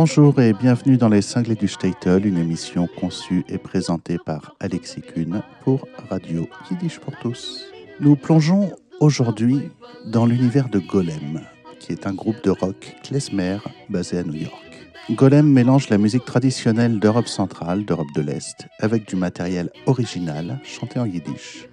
[0.00, 5.02] Bonjour et bienvenue dans Les Cinglés du Statel, une émission conçue et présentée par Alexis
[5.02, 7.64] Kuhn pour Radio Yiddish pour tous.
[7.98, 9.72] Nous plongeons aujourd'hui
[10.06, 11.40] dans l'univers de Golem,
[11.80, 13.58] qui est un groupe de rock klezmer
[13.88, 14.88] basé à New York.
[15.10, 21.00] Golem mélange la musique traditionnelle d'Europe centrale, d'Europe de l'Est, avec du matériel original chanté
[21.00, 21.68] en yiddish,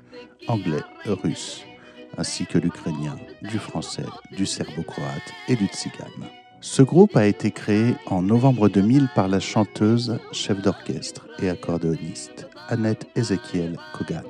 [0.47, 1.63] anglais, russe,
[2.17, 6.25] ainsi que l'ukrainien, du français, du serbo-croate et du tsigane.
[6.61, 12.47] Ce groupe a été créé en novembre 2000 par la chanteuse, chef d'orchestre et accordéoniste
[12.69, 14.23] Annette Ezekiel Kogan.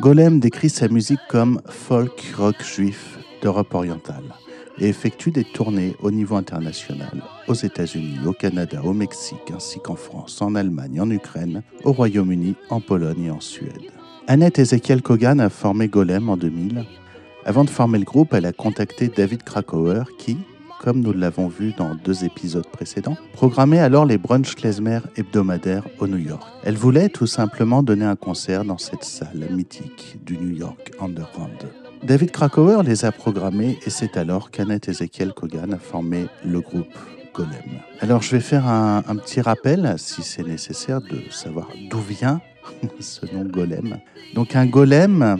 [0.00, 4.34] Golem décrit sa musique comme folk rock juif d'Europe orientale
[4.78, 9.96] et effectue des tournées au niveau international, aux États-Unis, au Canada, au Mexique, ainsi qu'en
[9.96, 13.90] France, en Allemagne, en Ukraine, au Royaume-Uni, en Pologne et en Suède.
[14.28, 16.84] Annette Ezekiel Kogan a formé Golem en 2000.
[17.44, 20.36] Avant de former le groupe, elle a contacté David Krakauer qui,
[20.80, 26.06] comme nous l'avons vu dans deux épisodes précédents, programmait alors les brunch klezmer hebdomadaires au
[26.06, 26.46] New York.
[26.64, 31.56] Elle voulait tout simplement donner un concert dans cette salle mythique du New York Underground.
[32.02, 36.86] David Krakauer les a programmés et c'est alors qu'Annette Ezekiel Kogan a formé le groupe
[37.34, 37.80] Golem.
[38.00, 42.40] Alors je vais faire un, un petit rappel, si c'est nécessaire, de savoir d'où vient
[43.00, 43.98] ce nom Golem.
[44.34, 45.38] Donc un golem,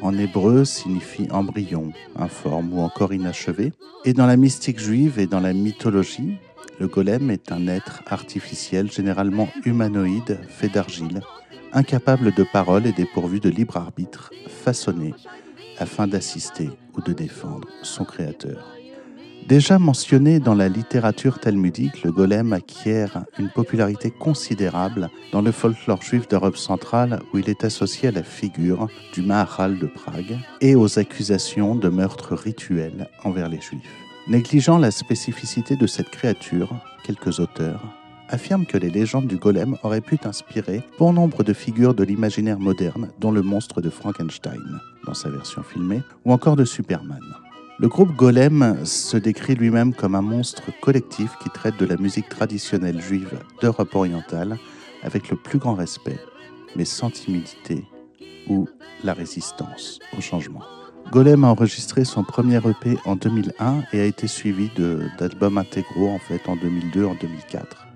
[0.00, 3.72] en hébreu signifie embryon, informe ou encore inachevé.
[4.04, 6.36] Et dans la mystique juive et dans la mythologie,
[6.78, 11.20] le golem est un être artificiel, généralement humanoïde, fait d'argile,
[11.72, 15.14] incapable de parole et dépourvu de libre arbitre, façonné
[15.78, 18.77] afin d'assister ou de défendre son créateur.
[19.48, 26.02] Déjà mentionné dans la littérature talmudique, le golem acquiert une popularité considérable dans le folklore
[26.02, 30.74] juif d'Europe centrale où il est associé à la figure du Maharal de Prague et
[30.74, 33.80] aux accusations de meurtre rituel envers les juifs.
[34.26, 37.80] Négligeant la spécificité de cette créature, quelques auteurs
[38.28, 42.60] affirment que les légendes du golem auraient pu inspirer bon nombre de figures de l'imaginaire
[42.60, 47.22] moderne, dont le monstre de Frankenstein, dans sa version filmée, ou encore de Superman.
[47.80, 52.28] Le groupe Golem se décrit lui-même comme un monstre collectif qui traite de la musique
[52.28, 54.58] traditionnelle juive d'Europe orientale
[55.04, 56.18] avec le plus grand respect,
[56.74, 57.84] mais sans timidité
[58.48, 58.68] ou
[59.04, 60.64] la résistance au changement.
[61.12, 64.70] Golem a enregistré son premier EP en 2001 et a été suivi
[65.16, 67.86] d'albums intégraux en fait en 2002 en 2004.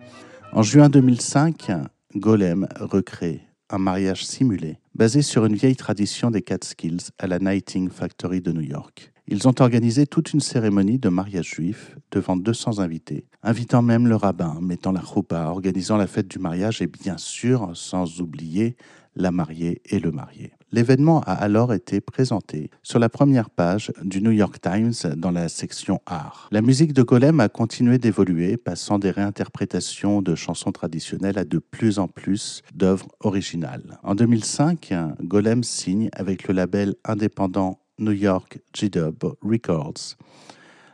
[0.52, 1.72] En juin 2005,
[2.14, 7.90] Golem recrée un mariage simulé basé sur une vieille tradition des Catskills à la Nighting
[7.90, 9.11] Factory de New York.
[9.28, 14.16] Ils ont organisé toute une cérémonie de mariage juif devant 200 invités, invitant même le
[14.16, 18.76] rabbin, mettant la choupa, organisant la fête du mariage et bien sûr, sans oublier
[19.14, 20.52] la mariée et le marié.
[20.72, 25.50] L'événement a alors été présenté sur la première page du New York Times dans la
[25.50, 26.48] section art.
[26.50, 31.58] La musique de Golem a continué d'évoluer, passant des réinterprétations de chansons traditionnelles à de
[31.58, 33.98] plus en plus d'œuvres originales.
[34.02, 40.16] En 2005, Golem signe avec le label indépendant New York G-Dub Records,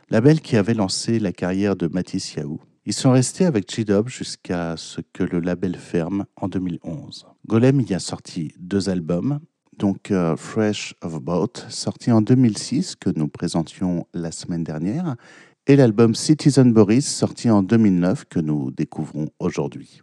[0.09, 2.59] label qui avait lancé la carrière de Matisse Yahoo.
[2.85, 7.27] Ils sont restés avec G-Dub jusqu'à ce que le label ferme en 2011.
[7.47, 9.39] Golem y a sorti deux albums,
[9.77, 15.15] donc euh, Fresh of Boat, sorti en 2006, que nous présentions la semaine dernière,
[15.67, 20.01] et l'album Citizen Boris, sorti en 2009, que nous découvrons aujourd'hui.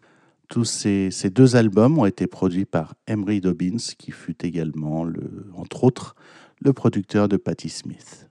[0.48, 5.82] Tous ces, deux albums ont été produits par Emery Dobbins, qui fut également, le, entre
[5.82, 6.14] autres,
[6.60, 8.28] le producteur de Patti Smith.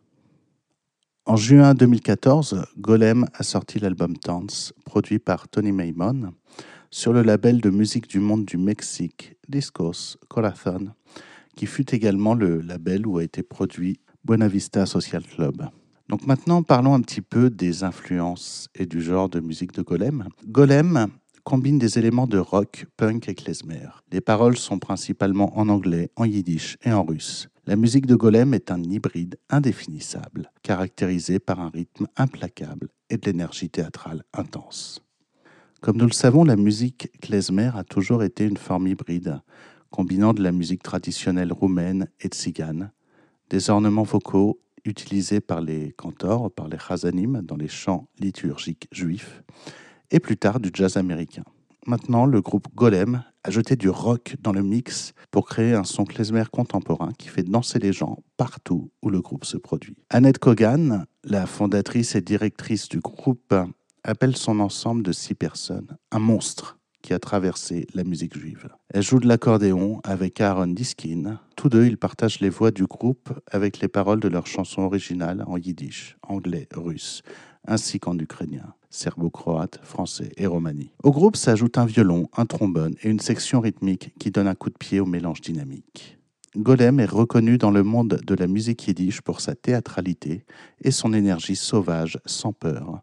[1.25, 6.33] En juin 2014, Golem a sorti l'album Dance, produit par Tony Maimon,
[6.91, 10.93] sur le label de musique du monde du Mexique, Discos Corazon,
[11.55, 15.67] qui fut également le label où a été produit Buena Vista Social Club.
[16.09, 20.27] Donc maintenant, parlons un petit peu des influences et du genre de musique de Golem.
[20.47, 21.07] Golem
[21.43, 23.87] combine des éléments de rock, punk et klezmer.
[24.11, 27.47] Les paroles sont principalement en anglais, en yiddish et en russe.
[27.67, 33.25] La musique de Golem est un hybride indéfinissable, caractérisé par un rythme implacable et de
[33.25, 35.01] l'énergie théâtrale intense.
[35.81, 39.41] Comme nous le savons, la musique klezmer a toujours été une forme hybride,
[39.89, 42.91] combinant de la musique traditionnelle roumaine et tzigane,
[43.49, 49.41] des ornements vocaux utilisés par les cantors, par les chazanim dans les chants liturgiques juifs,
[50.11, 51.45] et plus tard du jazz américain.
[51.87, 56.03] Maintenant, le groupe Golem a jeté du rock dans le mix pour créer un son
[56.03, 59.95] klezmer contemporain qui fait danser les gens partout où le groupe se produit.
[60.09, 63.53] Annette Kogan, la fondatrice et directrice du groupe,
[64.03, 68.67] appelle son ensemble de six personnes un monstre qui a traversé la musique juive.
[68.91, 71.39] Elle joue de l'accordéon avec Aaron Diskin.
[71.55, 75.43] Tous deux, ils partagent les voix du groupe avec les paroles de leurs chansons originales
[75.45, 77.21] en yiddish, anglais, russe,
[77.67, 80.91] ainsi qu'en ukrainien, serbo-croate, français et romani.
[81.03, 84.69] Au groupe s'ajoute un violon, un trombone et une section rythmique qui donne un coup
[84.69, 86.17] de pied au mélange dynamique.
[86.55, 90.45] Golem est reconnu dans le monde de la musique yiddish pour sa théâtralité
[90.81, 93.01] et son énergie sauvage, sans peur,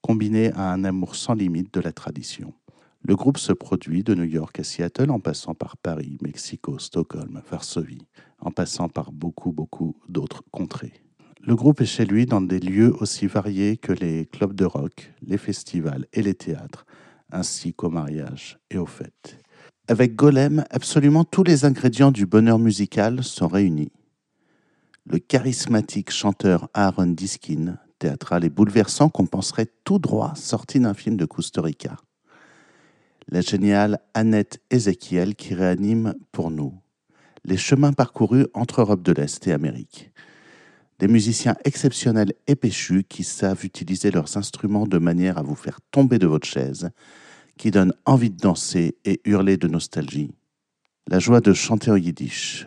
[0.00, 2.54] combinée à un amour sans limite de la tradition.
[3.02, 7.42] Le groupe se produit de New York à Seattle en passant par Paris, Mexico, Stockholm,
[7.50, 8.06] Varsovie,
[8.40, 11.03] en passant par beaucoup, beaucoup d'autres contrées.
[11.46, 15.12] Le groupe est chez lui dans des lieux aussi variés que les clubs de rock,
[15.20, 16.86] les festivals et les théâtres,
[17.30, 19.38] ainsi qu'aux mariages et aux fêtes.
[19.86, 23.92] Avec Golem, absolument tous les ingrédients du bonheur musical sont réunis.
[25.04, 31.18] Le charismatique chanteur Aaron Diskin, théâtral et bouleversant qu'on penserait tout droit sorti d'un film
[31.18, 31.96] de Costa Rica.
[33.28, 36.72] La géniale Annette Ezekiel qui réanime pour nous
[37.44, 40.10] les chemins parcourus entre Europe de l'Est et Amérique.
[40.98, 45.80] Des musiciens exceptionnels et péchus qui savent utiliser leurs instruments de manière à vous faire
[45.90, 46.90] tomber de votre chaise
[47.56, 50.32] qui donne envie de danser et hurler de nostalgie.
[51.08, 52.66] La joie de chanter au yiddish.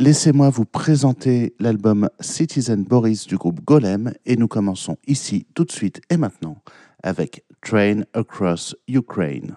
[0.00, 5.72] Laissez-moi vous présenter l'album Citizen Boris du groupe Golem et nous commençons ici tout de
[5.72, 6.58] suite et maintenant
[7.02, 9.56] avec Train Across Ukraine.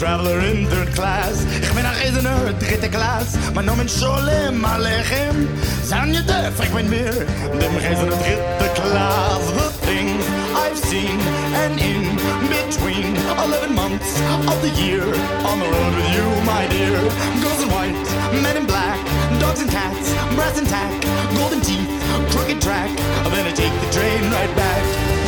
[0.00, 1.42] Traveler in third class.
[1.60, 3.26] Ik ben een reiziger, dritte klas.
[3.54, 5.48] Mijn naam is Sholem Aleichem.
[5.84, 7.14] Zijn je de frequent meer?
[7.58, 9.44] Dem reiziger, dritte klas.
[9.44, 10.24] The things
[10.62, 11.18] I've seen
[11.62, 12.02] and in
[12.48, 14.10] between 11 months
[14.52, 15.04] of the year.
[15.50, 16.98] On the road with you, my dear.
[17.42, 17.98] Girls in white,
[18.42, 18.98] men in black.
[19.38, 20.92] Dogs and cats, brass and tack.
[21.36, 21.90] Golden teeth,
[22.30, 22.90] crooked track.
[23.32, 25.19] Then I take the train right back.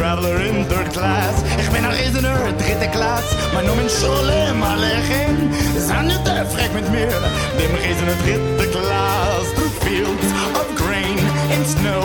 [0.00, 1.44] Traveler in third class?
[1.60, 5.52] Ich bin ein Reisender, dritte Klasse, mein Name ist Sholem Aleichem.
[5.76, 7.12] Zijn je te frek met mir,
[7.58, 9.52] dem Reisender dritte Klasse?
[9.56, 10.28] Through fields
[10.60, 11.18] of grain,
[11.54, 12.04] in snow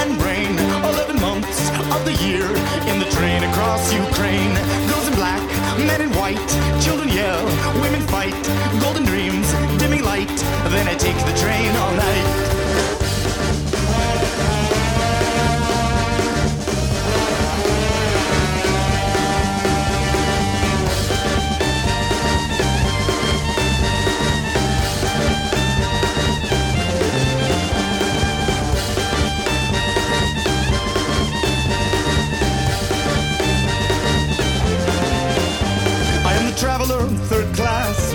[0.00, 0.56] and rain,
[0.90, 1.60] eleven months
[1.94, 2.48] of the year,
[2.90, 4.54] in the train across Ukraine.
[4.88, 5.44] Girls in black,
[5.88, 6.50] men in white,
[6.80, 7.44] children yell,
[7.82, 8.40] women fight,
[8.80, 9.46] golden dreams,
[9.76, 10.32] dimming light,
[10.72, 12.13] then I take the train all night.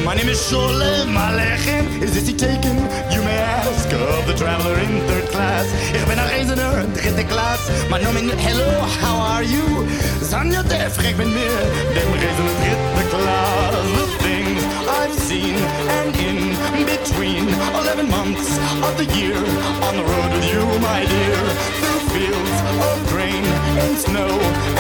[0.10, 2.02] My name is Sholem Aleichem.
[2.02, 2.76] Is this he taken?
[3.14, 5.68] You may ask of the traveler in third class.
[5.94, 7.72] Ich bin ein Reisender, dritte Klasse.
[7.92, 9.86] Mein Name Hello, how are you?
[10.20, 11.58] Sanja Def, frag mit mir,
[11.94, 13.86] dem Reisender dritte Klasse.
[14.00, 14.64] The things
[14.98, 15.56] I've seen
[16.00, 17.48] and in between
[17.78, 21.38] 11 months of the year on the road with you, my dear.
[21.78, 23.46] Through fields of grain
[23.78, 24.32] and snow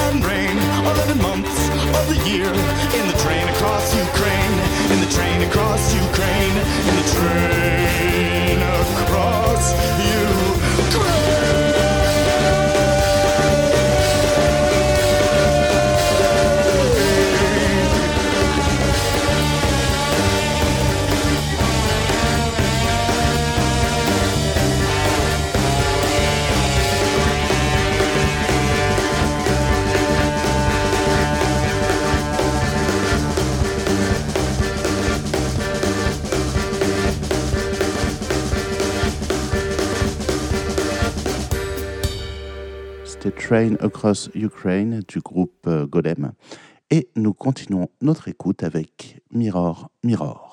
[0.09, 0.57] and rain.
[0.89, 1.69] 11 months
[1.99, 2.49] of the year
[43.49, 46.33] Train Across Ukraine du groupe euh, Golem.
[46.91, 50.48] Et nous continuons notre écoute avec Mirror Mirror.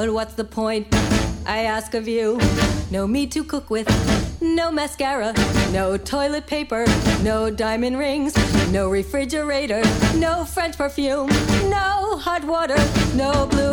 [0.00, 0.86] But what's the point?
[1.44, 2.40] I ask of you.
[2.90, 3.86] No meat to cook with,
[4.40, 5.34] no mascara,
[5.72, 6.86] no toilet paper,
[7.22, 8.34] no diamond rings,
[8.70, 9.82] no refrigerator,
[10.14, 11.26] no French perfume,
[11.68, 12.78] no hot water,
[13.14, 13.69] no blue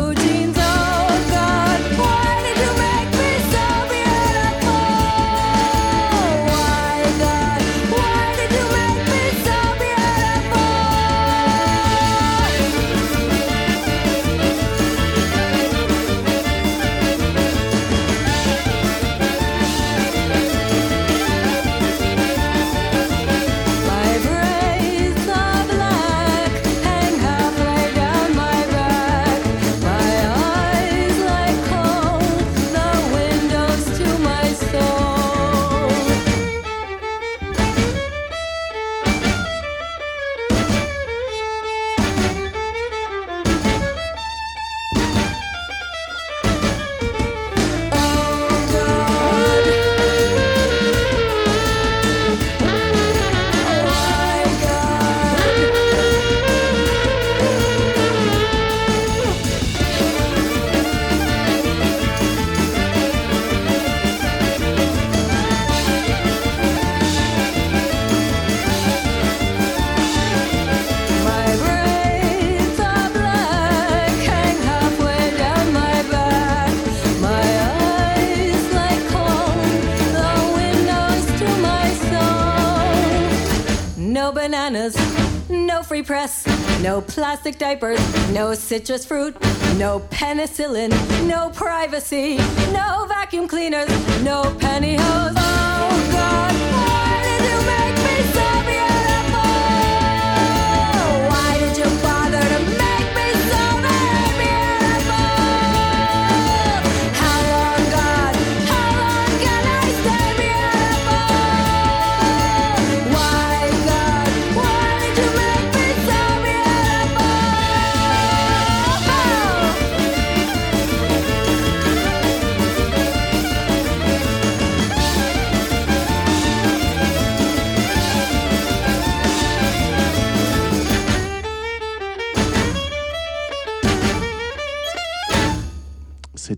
[86.98, 88.00] No plastic diapers,
[88.32, 89.40] no citrus fruit,
[89.76, 90.90] no penicillin,
[91.28, 92.38] no privacy,
[92.72, 93.88] no vacuum cleaners,
[94.24, 95.34] no pantyhose.
[95.36, 96.67] Oh, God.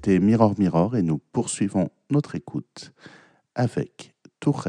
[0.02, 2.94] c'était Mirror Mirror et nous poursuivons notre écoute
[3.54, 4.68] avec Toures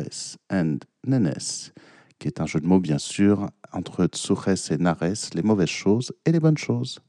[0.52, 1.72] and Nenes,
[2.20, 6.12] qui est un jeu de mots bien sûr entre Tsures et Nares, les mauvaises choses
[6.26, 7.00] et les bonnes choses.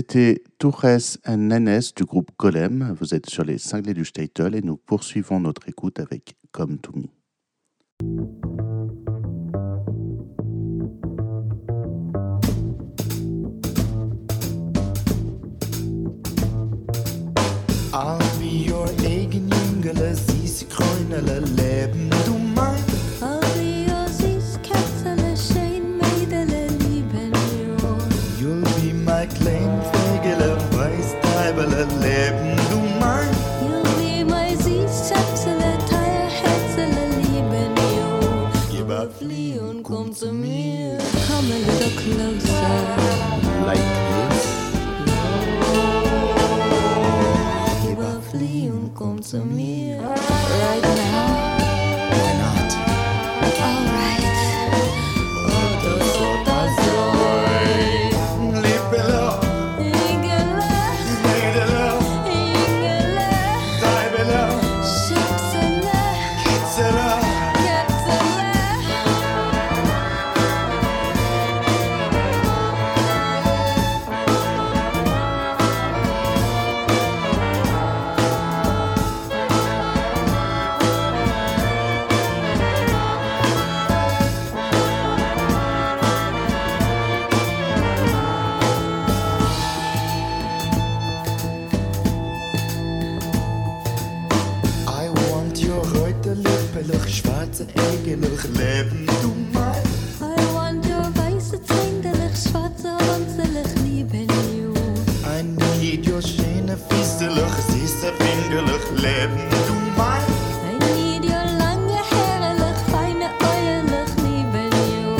[0.00, 2.96] C'était Torres and Nenes du groupe Golem.
[2.98, 6.92] Vous êtes sur les cinglés du Statel et nous poursuivons notre écoute avec Come to
[6.94, 7.04] Me.
[109.00, 110.22] leben du mein.
[110.68, 115.16] Ein dir lange herrlich, feine euerlich, liebe Leo.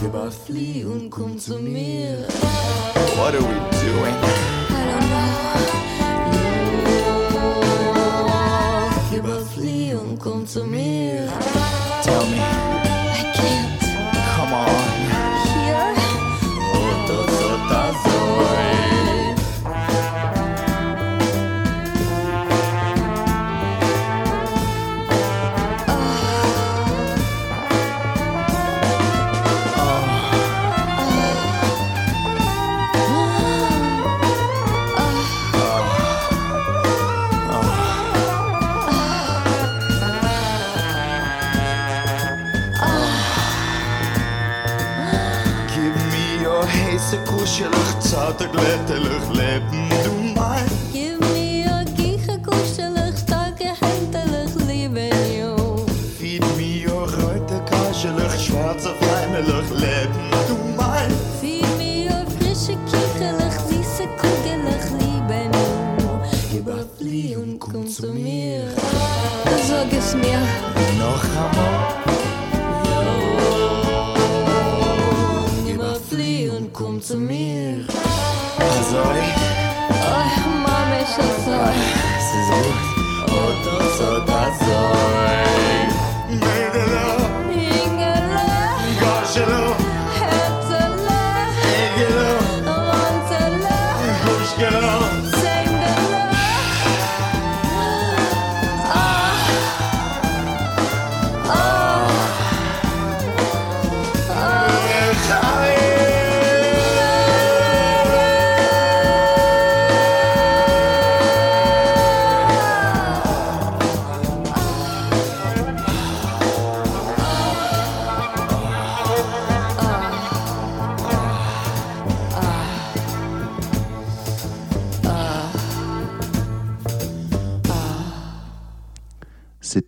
[0.00, 2.26] Gib auf Flieh und komm zu mir.
[3.16, 3.69] What are we?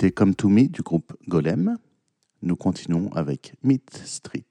[0.03, 1.79] C'était Come To Me du groupe Golem.
[2.43, 4.43] Nous continuons avec Meat Street.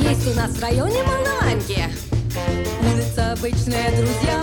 [0.00, 1.84] Есть у нас в районе Мангаланки
[2.82, 4.42] Улица обычная, друзья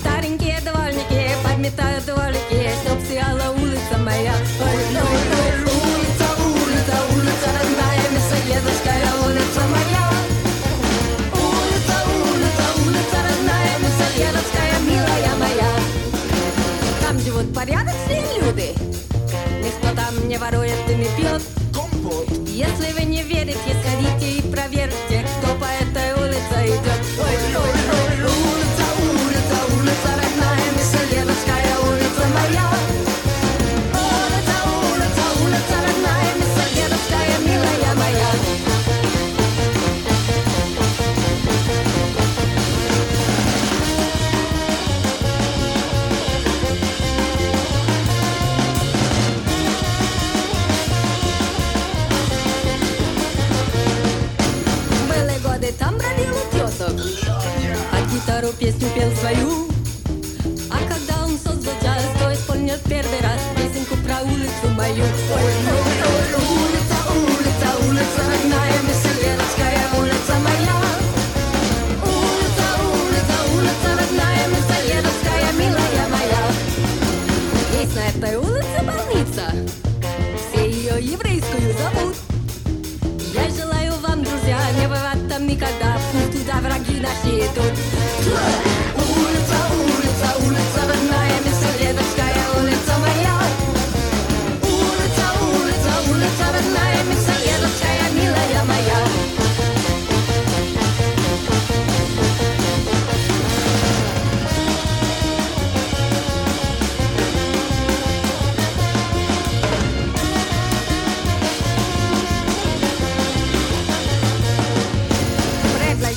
[0.00, 5.81] Старенькие дворники подметают дворики Чтоб сияла улица моя Ой, ой, ой, ой.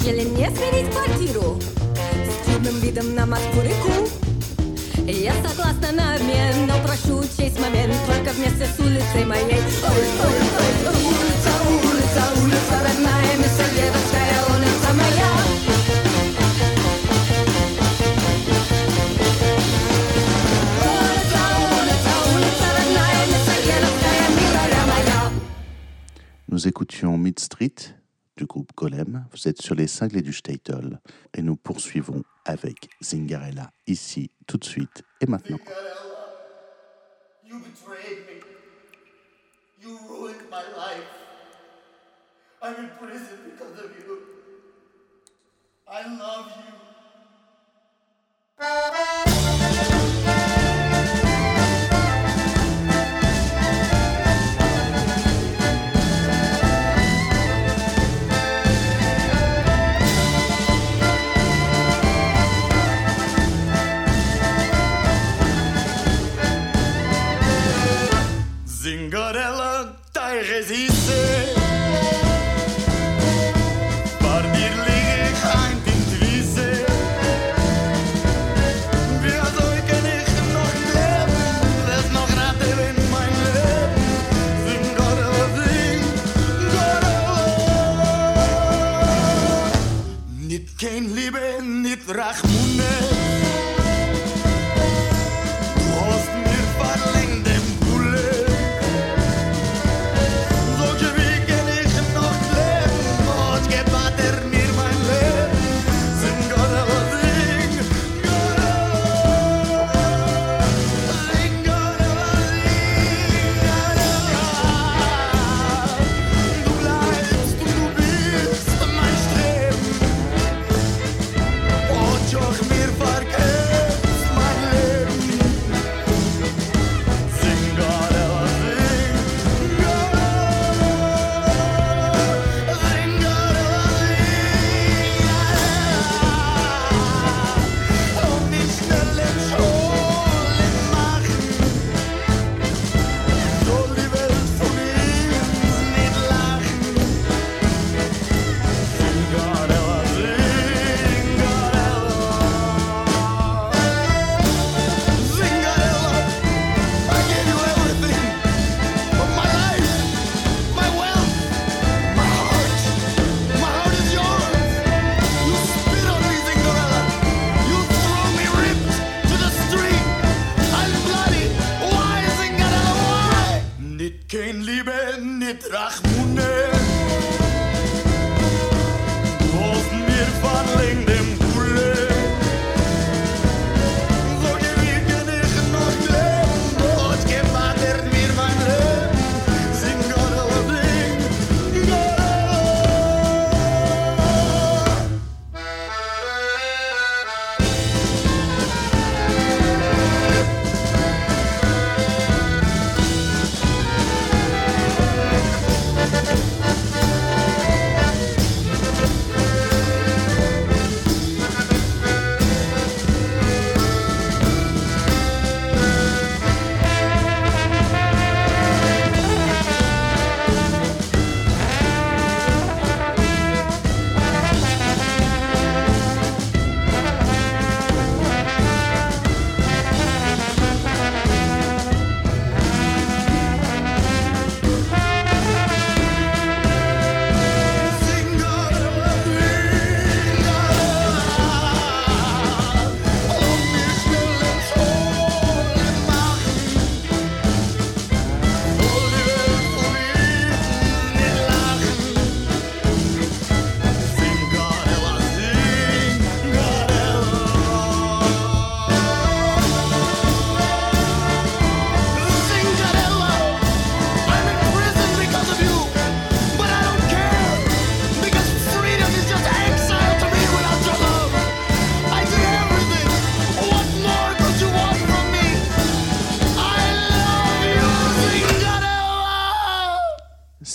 [0.05, 1.59] Если мне сменить квартиру.
[2.29, 4.07] С чудным видом на Москву реку.
[5.07, 7.95] Я согласна на обмен, но прошу учесть момент.
[8.05, 9.57] Только вместе с улицей моей.
[9.57, 15.31] Ой, ой, ой, улица, улица, улица родная Мясоедовская улица моя.
[26.47, 27.95] Nous écoutions Mid Street.
[28.37, 29.25] du groupe Golem.
[29.31, 30.99] Vous êtes sur les cinglés du Statel
[31.33, 35.57] et nous poursuivons avec Zingarella ici, tout de suite et maintenant.
[45.87, 46.51] I love
[50.27, 50.34] you.
[91.65, 93.54] δεν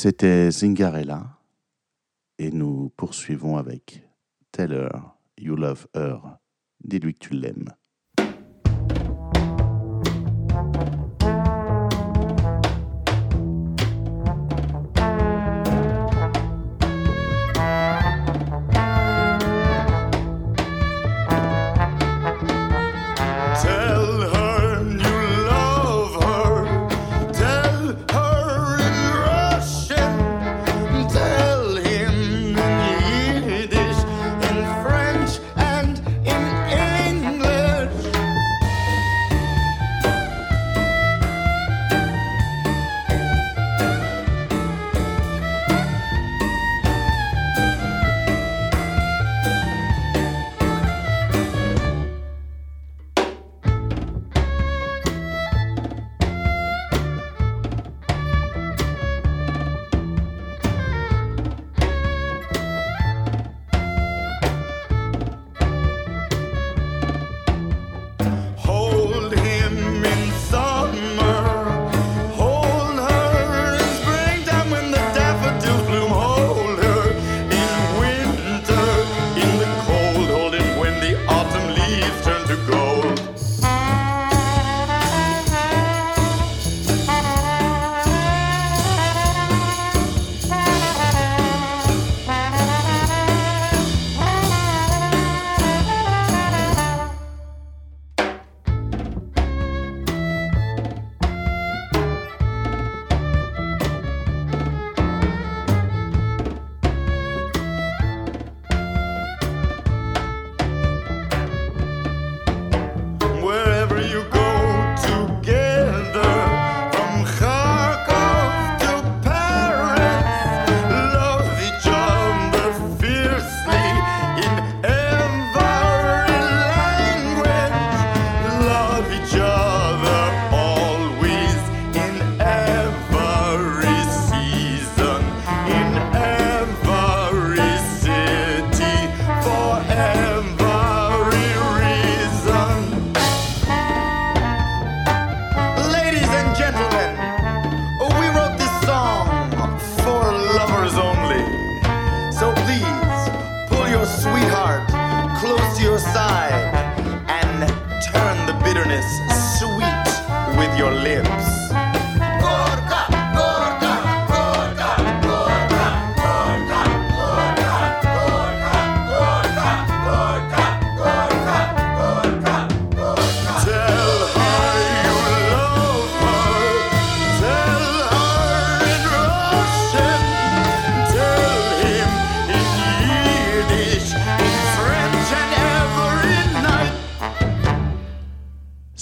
[0.02, 1.38] C'était Zingarella
[2.38, 4.02] et nous poursuivons avec
[4.50, 6.38] Tell Her You Love Her.
[6.82, 7.68] Dis-lui que tu l'aimes.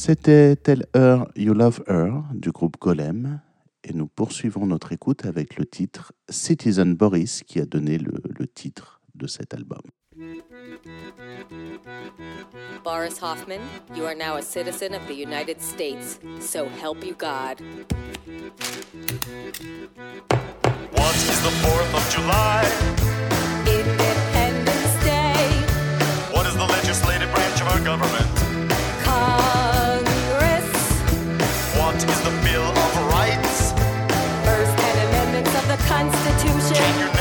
[0.08, 3.42] C'était Tell Her You Love Her du groupe Golem
[3.84, 8.46] et nous poursuivons notre écoute avec le titre Citizen Boris qui a donné le, le
[8.46, 9.82] titre de cet album.
[12.82, 13.60] Boris Hoffman,
[13.94, 17.60] you are now a citizen of the United States, so help you God.
[20.96, 22.64] What is the 4th of July?
[23.66, 25.50] Independence Day.
[26.32, 28.37] What is the legislative branch of our government?
[36.78, 37.17] change your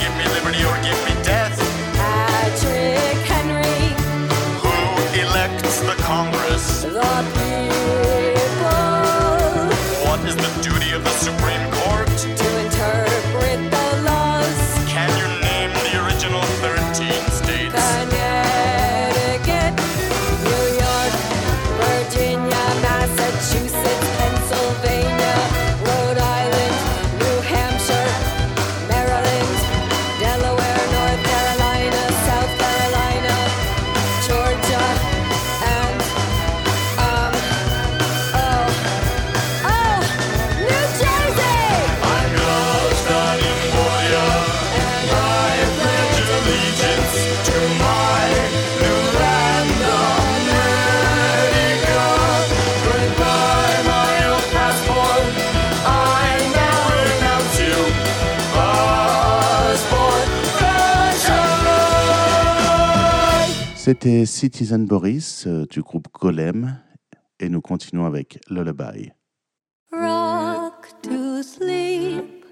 [0.00, 1.33] Give me liberty or give me death.
[63.84, 66.78] C'était Citizen Boris euh, du groupe Golem
[67.38, 69.12] et nous continuons avec Lullaby.
[69.92, 72.46] Rock to sleep,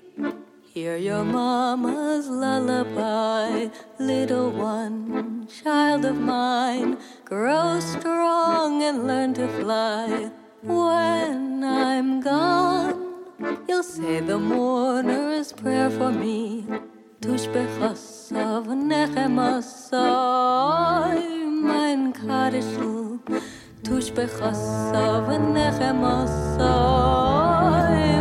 [0.75, 10.31] hear your mama's lullaby, little one, child of mine, grow strong and learn to fly.
[10.63, 16.67] When I'm gone, you'll say the mourner's prayer for me.
[17.23, 19.99] توش به بخواسا و نخماسا
[21.65, 23.19] من کارش رو.
[23.85, 26.79] توش بخواسا و نخماسا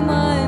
[0.07, 0.40] من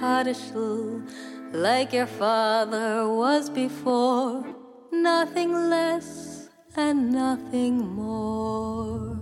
[0.00, 1.06] cottageful,
[1.52, 4.44] like your father was before,
[4.90, 9.18] nothing less and nothing more.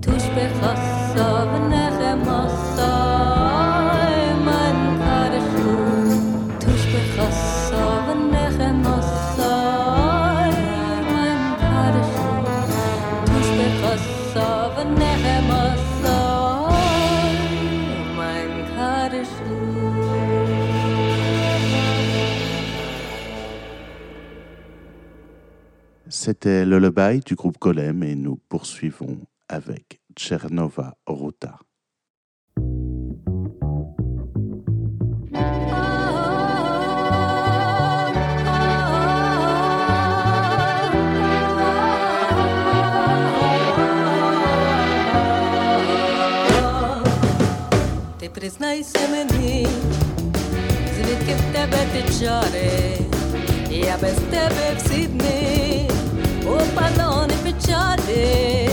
[0.00, 3.67] Tushbechasa v'nechemasa.
[26.27, 31.59] C'était le Lullaby du groupe Golem et nous poursuivons avec Tchernova Ruta.
[48.19, 49.67] Te признайся мені,
[50.95, 52.97] звідки в тебе ті чари,
[53.71, 55.56] я без тебе всі дні,
[56.77, 58.69] у панони печалі,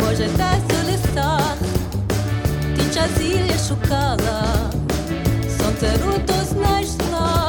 [0.00, 1.56] може, десь у лісах,
[2.76, 4.42] ти чазілля шукала,
[5.58, 7.47] сонце руто знайшла,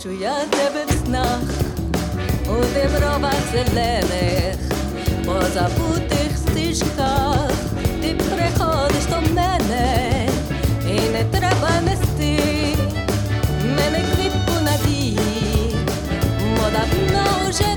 [0.00, 1.40] Бачу я тебе в снах,
[2.48, 4.56] у дебровах зелених,
[5.26, 7.50] по забутих стежках,
[8.00, 10.28] ти приходиш до мене,
[10.90, 12.38] і не треба нести
[13.76, 15.76] мене квітку надії,
[16.40, 17.76] бо давно вже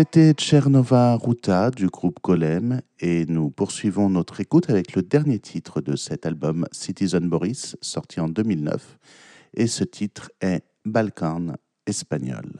[0.00, 5.82] C'était Tchernova Ruta du groupe Golem et nous poursuivons notre écoute avec le dernier titre
[5.82, 8.98] de cet album Citizen Boris sorti en 2009
[9.52, 11.48] et ce titre est Balkan
[11.86, 12.50] espagnol.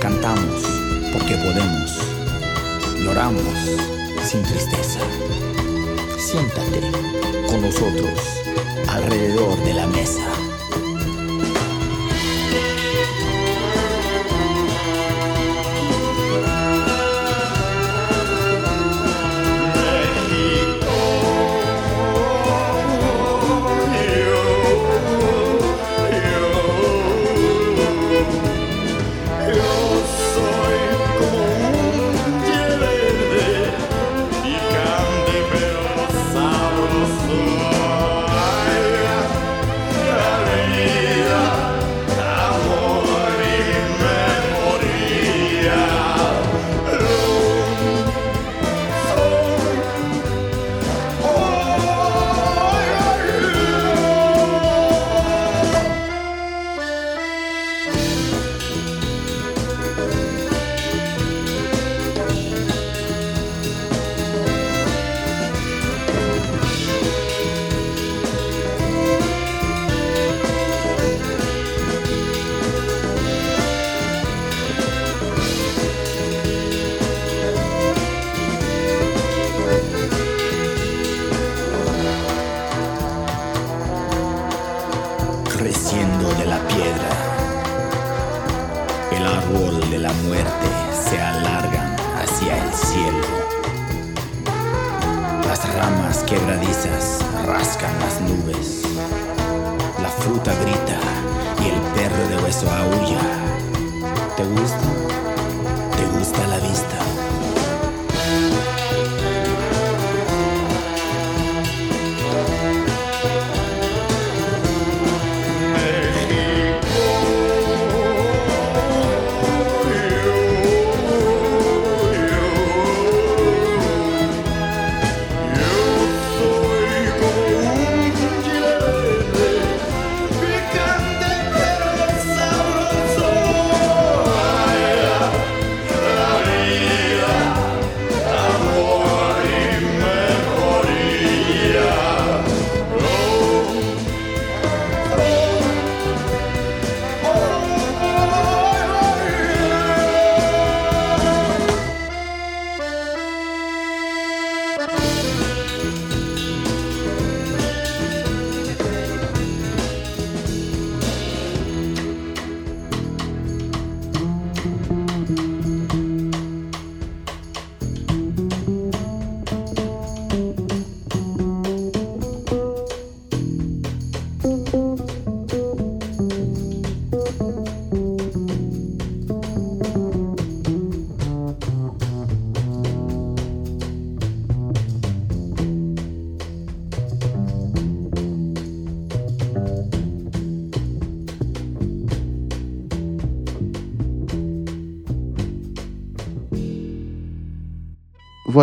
[0.00, 0.62] Cantamos
[1.12, 1.90] porque podemos.
[3.02, 3.42] Lloramos
[4.24, 5.00] sin tristeza.
[6.16, 6.80] Siéntate
[7.48, 8.12] con nosotros
[8.86, 10.24] alrededor de la mesa.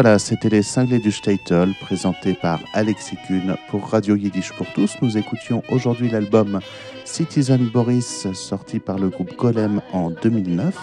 [0.04, 4.96] Voilà, c'était les cinglés du Statel présentés par Alexis Kuhn pour Radio Yiddish pour tous.
[5.04, 6.60] Nous écoutions aujourd'hui l'album
[7.06, 10.76] Citizen Boris sorti par le groupe Golem en 2009.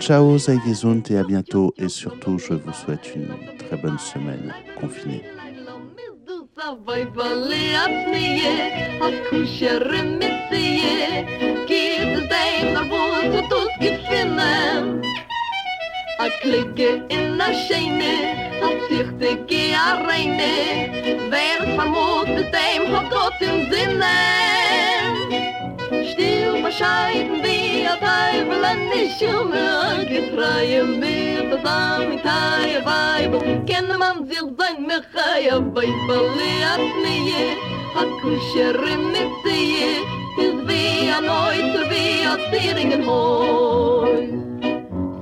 [0.00, 5.22] Ciao, Zaygezunt et à bientôt et surtout je vous souhaite une très bonne semaine confinée.
[16.44, 18.14] Klikke in a scheine,
[18.66, 20.56] a zichte ge a reine,
[21.32, 24.18] wer vermut mit dem hat Gott im Sinne.
[26.10, 34.26] Still bescheiden wie a Teufel an die Schumme, getreue mir das Amitaie Weibel, kenne man
[34.28, 37.56] sich sein Mechaia Weibel, liat nie,
[38.00, 38.78] a kusher
[39.12, 40.04] mit sie,
[40.44, 44.53] is wie a Neuter, wie a Zieringen Heu.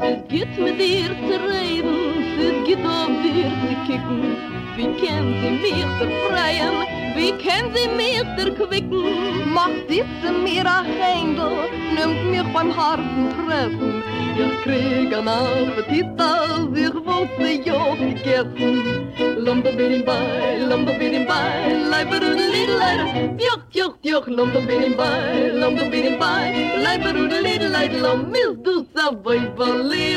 [0.04, 4.36] Es geht mit dir zu reden, es geht auf dir zu kicken.
[4.76, 6.76] Wie kennt sie mich befreien,
[7.14, 9.52] wie kennt sie mich erquicken?
[9.52, 14.02] Macht diese mir a Händel, nimmt mich beim harten Treffen.
[14.34, 19.12] Ich krieg an Appetit, als ich wollte ja gegessen.
[19.36, 23.36] Lomba bin im Bei, lomba bin im Bei, leiber und lidler.
[23.36, 27.88] Joch, joch, joch, lomba bin im Bei, lomba bin im Bei, leiber und lidler.
[28.00, 30.16] Lom, mis du sa voi vali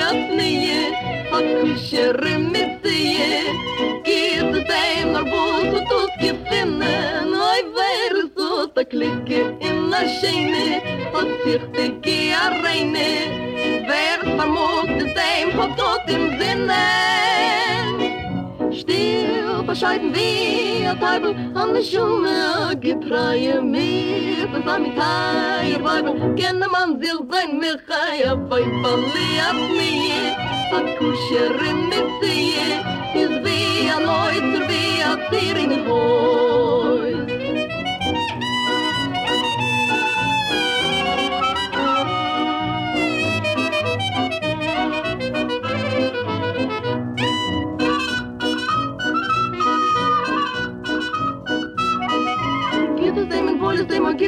[1.36, 3.43] Hockmischer mitzie,
[4.05, 9.91] geht es ein nach Bus und tut gefinnen, oi wer es so, da klicke in
[9.91, 10.81] der Scheine,
[11.13, 13.09] hat sich die Gia reine,
[13.86, 16.83] wer vermut es ein, tot im Sinne,
[18.71, 19.44] still
[19.76, 26.36] scheiden wie a Teibel an der Schumme gepreie mir was am Teir Weibel.
[26.36, 30.32] Kenne man sich sein mir chai a Weibeli ab mir.
[30.78, 32.55] A Kuscherin mit sie
[33.19, 36.34] Ist wie a Neuzer wie a Tier in den Hohen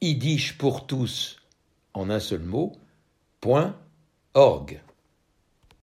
[0.00, 1.36] www.yiddish www.yiddishpourtous
[1.94, 2.72] en un seul mot,
[3.40, 3.74] point
[4.34, 4.80] org.